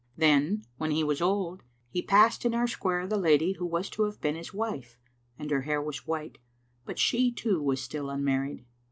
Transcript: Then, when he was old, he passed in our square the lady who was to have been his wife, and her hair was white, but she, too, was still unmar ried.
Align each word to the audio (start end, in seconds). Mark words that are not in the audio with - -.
Then, 0.17 0.63
when 0.79 0.89
he 0.89 1.03
was 1.03 1.21
old, 1.21 1.61
he 1.91 2.01
passed 2.01 2.43
in 2.43 2.55
our 2.55 2.65
square 2.65 3.05
the 3.05 3.19
lady 3.19 3.51
who 3.59 3.67
was 3.67 3.87
to 3.91 4.05
have 4.05 4.19
been 4.19 4.33
his 4.33 4.51
wife, 4.51 4.97
and 5.37 5.51
her 5.51 5.61
hair 5.61 5.79
was 5.79 6.07
white, 6.07 6.39
but 6.85 6.97
she, 6.97 7.31
too, 7.31 7.61
was 7.61 7.83
still 7.83 8.07
unmar 8.09 8.41
ried. 8.41 8.65